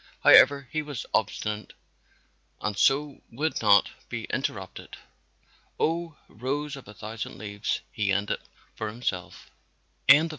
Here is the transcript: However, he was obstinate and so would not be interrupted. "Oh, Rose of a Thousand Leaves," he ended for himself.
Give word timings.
However, 0.23 0.67
he 0.71 0.81
was 0.81 1.05
obstinate 1.13 1.73
and 2.59 2.75
so 2.75 3.21
would 3.31 3.61
not 3.61 3.91
be 4.09 4.23
interrupted. 4.31 4.97
"Oh, 5.79 6.17
Rose 6.27 6.75
of 6.75 6.87
a 6.87 6.93
Thousand 6.95 7.37
Leaves," 7.37 7.81
he 7.91 8.11
ended 8.11 8.39
for 8.73 8.87
himself. 8.89 9.51